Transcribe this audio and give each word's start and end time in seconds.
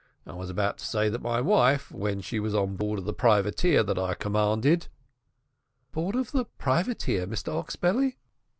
I 0.25 0.33
was 0.33 0.49
about 0.49 0.79
to 0.79 0.85
say 0.87 1.09
that 1.09 1.21
my 1.21 1.41
wife, 1.41 1.91
when 1.91 2.21
she 2.21 2.39
was 2.39 2.55
on 2.55 2.75
board 2.75 2.97
of 2.97 3.05
the 3.05 3.13
privateer 3.13 3.83
that 3.83 3.99
I 3.99 4.15
commanded" 4.15 4.87
"Board 5.91 6.15
of 6.15 6.31
the 6.31 6.45
privateer, 6.45 7.27
Mr 7.27 7.49
Oxbelly?" 7.53 8.17